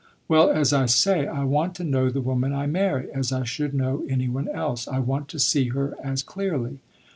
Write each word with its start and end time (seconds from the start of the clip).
"Well, 0.27 0.49
as 0.49 0.73
I 0.73 0.87
say, 0.87 1.27
I 1.27 1.43
want 1.43 1.75
to 1.75 1.83
know 1.83 2.09
the 2.09 2.21
woman 2.21 2.53
I 2.53 2.65
marry, 2.65 3.11
as 3.11 3.31
I 3.31 3.43
should 3.43 3.75
know 3.75 4.03
any 4.09 4.27
one 4.27 4.47
else. 4.49 4.87
I 4.87 4.97
want 4.97 5.27
to 5.27 5.37
see 5.37 5.67
her 5.67 5.93
as 6.03 6.23
clearly." 6.23 6.79